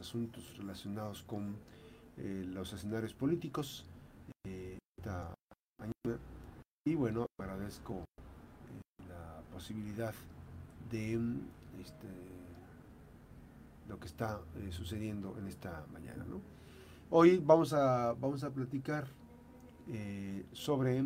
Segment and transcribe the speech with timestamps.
[0.00, 1.56] asuntos relacionados con
[2.16, 3.84] los escenarios políticos
[5.78, 6.20] mañana.
[6.84, 8.04] Y bueno, agradezco
[9.08, 10.14] la posibilidad
[10.90, 11.14] de
[11.80, 12.08] este,
[13.88, 14.40] lo que está
[14.70, 16.24] sucediendo en esta mañana.
[17.10, 19.06] Hoy vamos a, vamos a platicar
[20.52, 21.04] sobre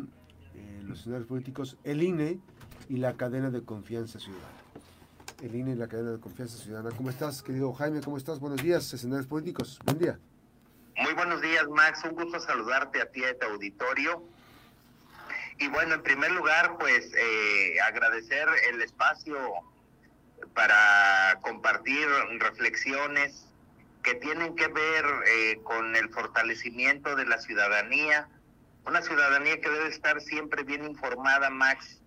[0.83, 2.39] los escenarios políticos, el INE
[2.89, 4.62] y la cadena de confianza ciudadana.
[5.43, 6.95] El INE y la cadena de confianza ciudadana.
[6.95, 7.99] ¿Cómo estás, querido Jaime?
[7.99, 8.39] ¿Cómo estás?
[8.39, 9.77] Buenos días, escenarios políticos.
[9.83, 10.17] Buen día.
[10.95, 11.99] Muy buenos días, Max.
[12.05, 14.23] Un gusto saludarte a ti a tu auditorio.
[15.59, 19.35] Y bueno, en primer lugar, pues eh, agradecer el espacio
[20.53, 22.07] para compartir
[22.39, 23.45] reflexiones
[24.01, 28.29] que tienen que ver eh, con el fortalecimiento de la ciudadanía,
[28.85, 31.99] una ciudadanía que debe estar siempre bien informada, Max,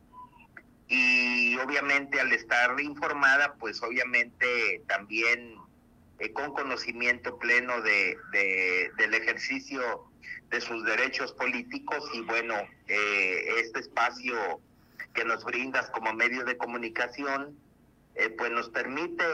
[0.88, 5.56] y obviamente al estar informada, pues obviamente también
[6.18, 8.16] eh, con conocimiento pleno de,
[8.96, 10.08] del ejercicio
[10.50, 12.54] de sus derechos políticos y bueno,
[12.86, 14.60] eh, este espacio
[15.12, 17.58] que nos brindas como medio de comunicación,
[18.14, 19.24] eh, pues nos permite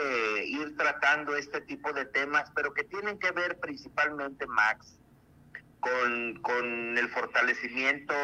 [0.44, 4.98] ir tratando este tipo de temas, pero que tienen que ver principalmente, Max,
[5.80, 8.14] con, con el fortalecimiento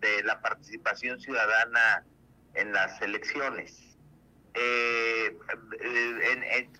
[0.00, 2.04] de la participación ciudadana
[2.58, 3.84] en las elecciones.
[4.54, 5.36] Eh,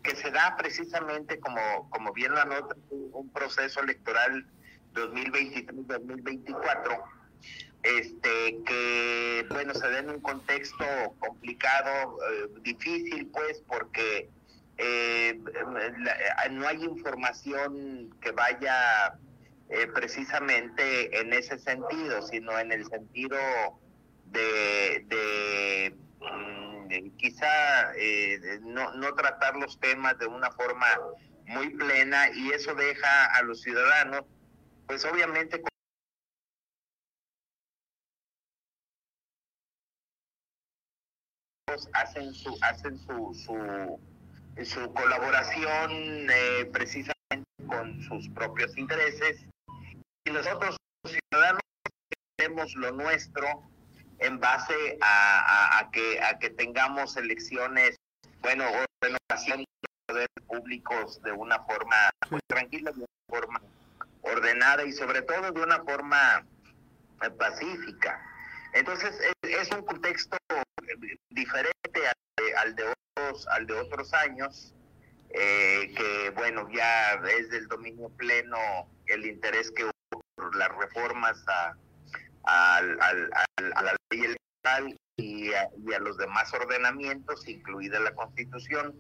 [0.03, 4.47] que se da precisamente como, como bien la nota, un proceso electoral
[4.95, 7.03] 2023-2024,
[7.85, 10.85] este, que bueno, se da en un contexto
[11.21, 14.29] complicado, eh, difícil pues, porque
[14.79, 15.39] eh,
[16.51, 19.15] no hay información que vaya
[19.95, 23.37] precisamente en ese sentido, sino en el sentido
[24.31, 30.87] de, mm, quizá eh, no, no tratar los temas de una forma
[31.47, 34.25] muy plena y eso deja a los ciudadanos,
[34.87, 35.63] pues obviamente
[41.93, 44.01] hacen su hacen su su,
[44.65, 45.91] su colaboración
[46.31, 49.45] eh, precisamente con sus propios intereses.
[50.25, 51.63] Y nosotros ciudadanos
[52.37, 53.69] tenemos lo nuestro
[54.19, 57.97] en base a, que, a que tengamos elecciones,
[58.41, 58.65] bueno,
[59.01, 63.61] renovación de poderes públicos de una forma muy tranquila, de una forma
[64.23, 66.45] ordenada y sobre todo de una forma
[67.23, 68.21] eh, pacífica.
[68.75, 70.37] Entonces es un contexto
[71.31, 72.01] diferente
[72.57, 72.85] al de,
[73.17, 74.75] otros al de otros años
[75.31, 78.59] eh, que bueno ya es del dominio pleno
[79.07, 81.77] el interés que hubo por las reformas a,
[82.45, 88.95] al, a la ley electoral y a, los demás ordenamientos, incluida la Constitución,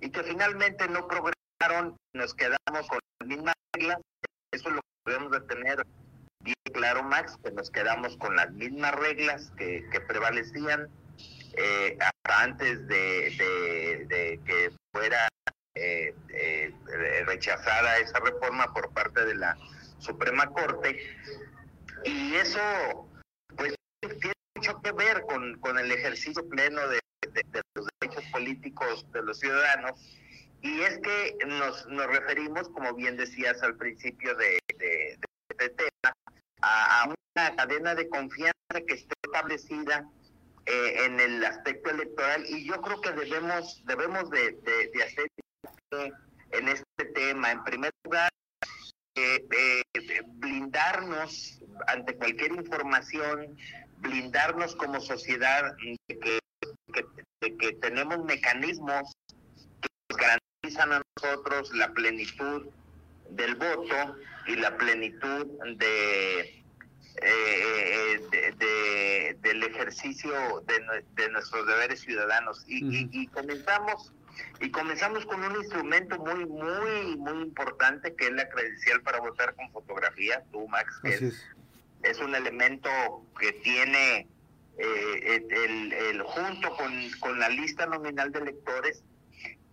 [0.00, 3.98] y que finalmente no progresaron, nos quedamos con las mismas reglas.
[4.52, 5.86] Eso es lo que debemos de tener
[6.40, 10.88] bien claro, Max, que nos quedamos con las mismas reglas que, prevalecían
[11.56, 15.28] eh, antes de, que fuera
[15.74, 16.74] eh, eh,
[17.26, 19.56] rechazada esa reforma por parte de la
[19.98, 20.98] Suprema Corte
[22.04, 23.08] y eso,
[23.56, 27.00] pues, tiene mucho que ver con, con el ejercicio pleno de,
[27.74, 29.92] los derechos políticos de los ciudadanos.
[30.60, 36.14] Y es que nos, nos referimos, como bien decías al principio de, este tema,
[36.62, 38.52] a, una cadena de confianza
[38.86, 40.08] que esté establecida
[40.66, 45.26] eh, en el aspecto electoral y yo creo que debemos debemos de, de hacer
[46.52, 47.50] en este tema.
[47.50, 48.30] En primer lugar,
[49.14, 53.58] eh, eh, blindarnos ante cualquier información,
[53.98, 56.38] blindarnos como sociedad de que,
[57.58, 59.12] que, tenemos mecanismos
[59.80, 62.68] que nos garantizan a nosotros la plenitud
[63.30, 64.16] del voto
[64.46, 65.46] y la plenitud
[65.78, 66.62] de,
[67.22, 70.62] eh, del ejercicio
[71.16, 72.64] de, nuestros deberes ciudadanos.
[72.68, 74.12] Y, y comenzamos
[74.60, 79.56] y comenzamos con un instrumento muy, muy, muy importante que es la credencial para votar
[79.56, 81.44] con fotografía, tú, Max, que es,
[82.20, 82.90] un elemento
[83.38, 84.28] que tiene
[84.78, 89.02] eh, el, el, junto con, con la lista nominal de electores,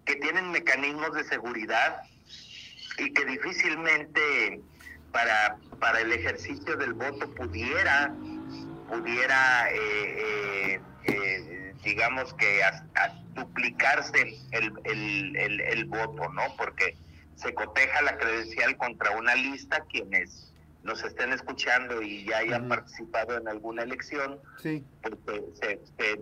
[0.06, 2.02] que tienen mecanismos de seguridad
[2.98, 4.62] y que difícilmente
[5.12, 8.14] para, para el ejercicio del voto pudiera,
[8.90, 12.62] pudiera eh, eh, digamos que
[13.34, 16.44] duplicarse el, el, el, voto, ¿no?
[16.58, 16.98] Porque
[17.36, 20.52] se coteja la credencial contra una lista quienes
[20.84, 24.84] nos estén escuchando y ya hayan participado en alguna elección, sí.
[25.02, 25.80] porque se,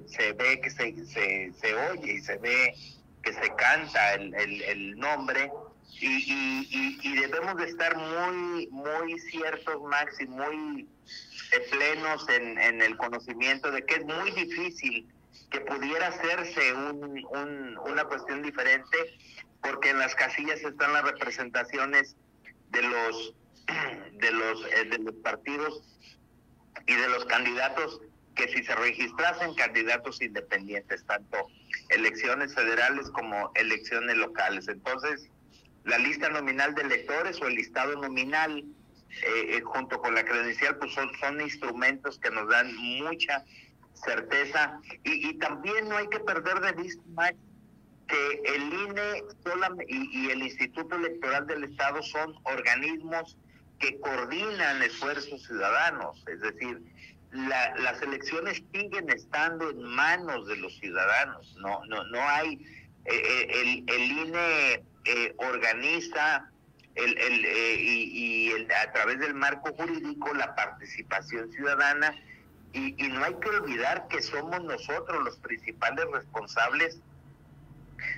[0.07, 2.73] se, ve que se, se, se, oye y se ve
[3.21, 5.51] que se canta el, el, el nombre
[5.99, 10.87] y, y, debemos de estar muy, muy ciertos, Max, y muy
[11.71, 15.07] plenos en, en, el conocimiento de que es muy difícil
[15.49, 18.97] que pudiera hacerse un, una cuestión diferente,
[19.61, 22.15] porque en las casillas están las representaciones
[22.69, 23.33] de los,
[24.13, 25.83] de los, eh, de los partidos
[26.85, 28.01] y de los candidatos
[28.35, 31.47] que si se registrasen candidatos independientes, tanto
[31.89, 34.67] elecciones federales como elecciones locales.
[34.67, 35.29] Entonces,
[35.83, 38.63] la lista nominal de electores o el listado nominal
[39.23, 43.43] eh, eh, junto con la credencial, pues son, son instrumentos que nos dan mucha
[43.93, 44.79] certeza.
[45.03, 47.01] Y, también no hay que perder de vista,
[48.07, 49.23] que el INE
[49.87, 53.35] y, y el Instituto Electoral del Estado son organismos
[53.79, 56.81] que coordinan esfuerzos ciudadanos, es decir,
[57.31, 62.53] las elecciones siguen estando en manos de los ciudadanos, no, no, no hay,
[63.05, 66.49] eh, eh, el, el, INE eh, organiza
[66.95, 67.45] el, el,
[67.79, 72.15] y, y a través del marco jurídico la participación ciudadana
[72.73, 76.99] y, y, no hay que olvidar que somos nosotros los principales responsables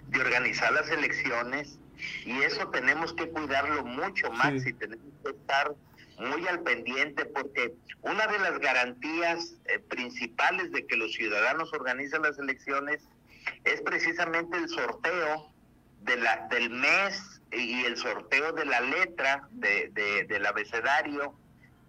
[0.08, 1.78] de organizar las elecciones
[2.26, 5.76] y eso tenemos que cuidarlo mucho más y tenemos que estar
[6.20, 12.24] muy al pendiente porque una de las garantías eh, principales de que los ciudadanos organizan
[12.24, 13.02] las elecciones
[13.64, 15.52] es precisamente el sorteo
[16.02, 21.34] de la, del mes y el sorteo de la letra de, del abecedario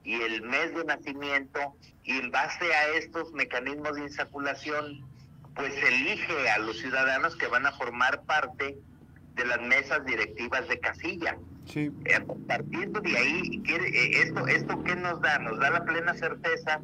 [0.05, 5.07] y el mes de nacimiento y en base a estos mecanismos de insaculación
[5.55, 8.79] pues elige a los ciudadanos que van a formar parte
[9.35, 11.37] de las mesas directivas de casilla.
[11.67, 11.91] Sí.
[12.05, 15.39] Eh, partiendo de ahí, eh, esto, ¿esto qué nos da?
[15.39, 16.81] Nos da la plena certeza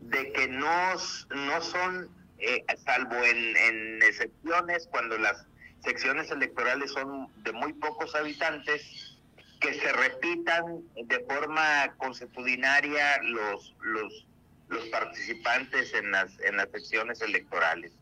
[0.00, 0.92] de que no,
[1.34, 5.46] no son, eh, salvo en, en excepciones, cuando las
[5.82, 9.18] secciones electorales son de muy pocos habitantes,
[9.60, 14.26] que se repitan de forma consuetudinaria los, los,
[14.68, 17.92] los participantes en las, en las secciones electorales.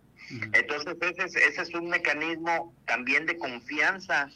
[0.52, 4.30] Entonces, ese es, ese es un mecanismo también de confianza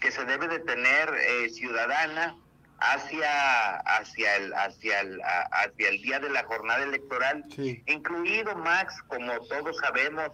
[0.00, 2.36] que se debe de tener eh, ciudadana
[2.78, 7.44] hacia hacia el hacia el hacia el día de la jornada electoral
[7.86, 10.32] incluido Max como todos sabemos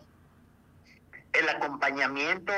[1.32, 2.52] el acompañamiento.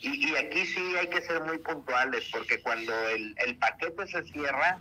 [0.00, 4.78] Y, aquí sí hay que ser muy puntuales porque cuando el, el paquete se cierra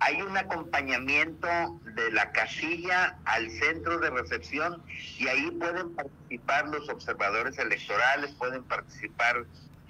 [0.00, 1.48] hay un acompañamiento
[1.94, 4.82] de la casilla al centro de recepción
[5.18, 9.44] y ahí pueden participar los observadores electorales, pueden participar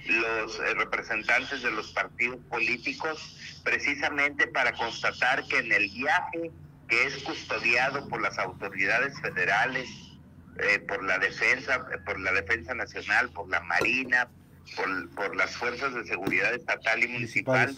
[0.07, 6.51] los eh, representantes de los partidos políticos, precisamente para constatar que en el viaje
[6.89, 9.89] que es custodiado por las autoridades federales,
[10.59, 14.29] eh, por la defensa, por la defensa nacional, por la marina,
[15.15, 17.77] por las fuerzas de seguridad estatal y municipal,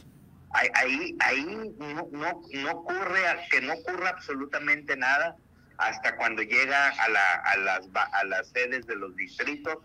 [0.74, 3.20] ahí, ahí no, no, no ocurre,
[3.50, 5.36] que no ocurra absolutamente nada
[5.78, 9.78] hasta cuando llega a, la, a, las, a las sedes de los distritos,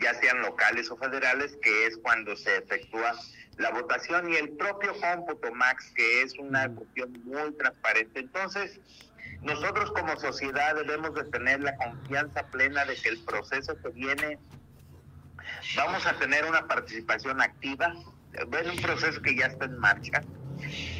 [0.00, 3.14] ya sean locales o federales, que es cuando se efectúa
[3.58, 8.20] la votación y el propio cómputo, Max, que es una cuestión muy transparente.
[8.20, 8.80] Entonces,
[9.42, 14.38] nosotros como sociedad debemos de tener la confianza plena de que el proceso que viene,
[15.76, 17.94] vamos a tener una participación activa,
[18.34, 20.22] es un proceso que ya está en marcha,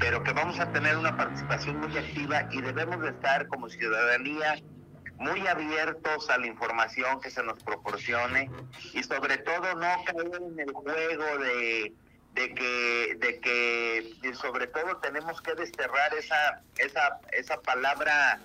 [0.01, 4.57] pero que vamos a tener una participación muy activa y debemos de estar como ciudadanía
[5.17, 8.51] muy abiertos a la información que se nos proporcione
[8.93, 11.93] y sobre todo no caer en el juego de,
[12.35, 18.41] de que de que sobre todo tenemos que desterrar esa esa esa palabra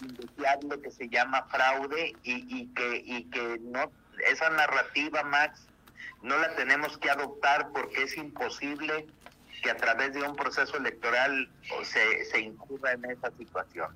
[0.00, 3.90] indeseable que se llama fraude y, y que y que no
[4.30, 5.66] esa narrativa Max
[6.22, 9.06] no la tenemos que adoptar porque es imposible
[9.62, 11.48] que a través de un proceso electoral
[11.82, 13.94] se, se incurra en esa situación.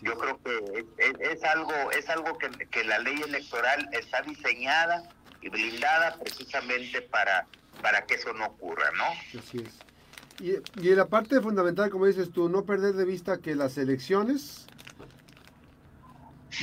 [0.00, 0.86] Yo creo que
[1.20, 5.02] es, algo es algo que, que, la ley electoral está diseñada
[5.42, 7.46] y blindada precisamente para,
[7.82, 9.38] para que eso no ocurra, ¿no?
[9.38, 9.74] Así es.
[10.40, 14.66] Y, y la parte fundamental, como dices tú, no perder de vista que las elecciones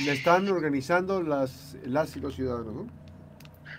[0.02, 3.03] le están organizando las, las y los ciudadanos, ¿no?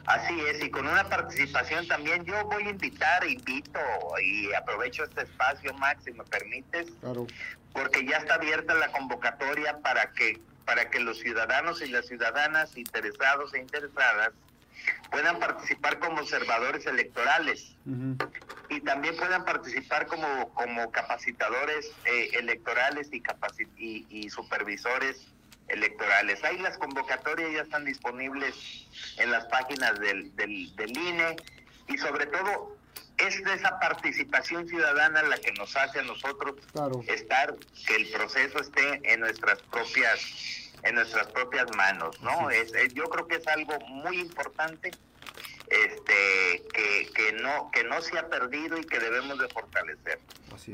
[0.06, 3.80] Así es, y con una participación también yo voy a invitar, invito
[4.24, 6.88] y aprovecho este espacio, Max, si me permites,
[7.74, 12.76] porque ya está abierta la convocatoria para que para que los ciudadanos y las ciudadanas
[12.76, 14.32] interesados e interesadas
[15.12, 17.76] puedan participar como observadores electorales.
[18.70, 23.22] Y también puedan participar como, como capacitadores eh, electorales y,
[23.78, 25.28] y, y supervisores
[25.68, 26.44] electorales.
[26.44, 28.56] Ahí las convocatorias ya están disponibles
[29.18, 31.36] en las páginas del, del, INE
[31.88, 32.78] y sobre todo
[33.18, 36.56] es de esa participación ciudadana la que nos hace a nosotros
[37.08, 37.56] estar,
[37.88, 40.20] que el proceso esté en nuestras propias
[40.84, 42.52] en nuestras propias manos, ¿no?
[42.52, 44.92] Es, yo creo que es algo muy importante
[45.68, 50.20] este que, que no que no se ha perdido y que debemos de fortalecer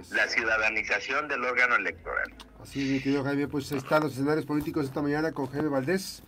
[0.09, 4.85] la ciudadanización del órgano electoral así es mi querido Jaime pues están los escenarios políticos
[4.85, 6.23] esta mañana con Jaime Valdés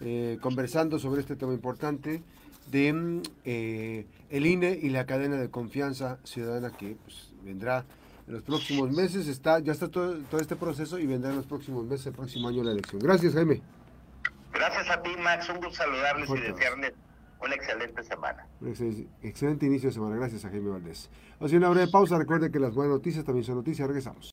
[0.00, 2.22] eh, conversando sobre este tema importante
[2.70, 7.84] de eh, el INE y la cadena de confianza ciudadana que pues, vendrá
[8.26, 9.28] en los próximos meses.
[9.28, 12.48] Está, ya está todo, todo este proceso y vendrá en los próximos meses, el próximo
[12.48, 13.00] año la elección.
[13.00, 13.62] Gracias, Jaime.
[14.52, 15.48] Gracias a ti, Max.
[15.48, 16.92] Un gusto saludarles y desearles
[17.40, 18.46] una excelente semana.
[19.22, 20.16] Excelente inicio de semana.
[20.16, 21.10] Gracias a Jaime Valdés.
[21.38, 22.18] Hace una breve pausa.
[22.18, 23.86] Recuerde que las buenas noticias también son noticias.
[23.86, 24.24] Regresamos.